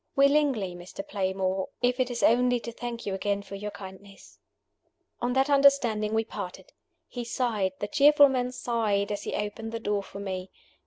"Willingly, 0.15 0.73
Mr. 0.73 1.07
Playmore, 1.07 1.67
if 1.83 1.99
it 1.99 2.09
is 2.09 2.23
only 2.23 2.59
to 2.61 2.71
thank 2.71 3.05
you 3.05 3.13
again 3.13 3.43
for 3.43 3.53
your 3.53 3.69
kindness." 3.69 4.39
On 5.21 5.33
that 5.33 5.47
understanding 5.47 6.15
we 6.15 6.25
parted. 6.25 6.73
He 7.07 7.23
sighed 7.23 7.73
the 7.77 7.87
cheerful 7.87 8.27
man 8.27 8.51
sighed, 8.51 9.11
as 9.11 9.21
he 9.25 9.35
opened 9.35 9.71
the 9.71 9.79
door 9.79 10.01
for 10.01 10.19
me. 10.19 10.49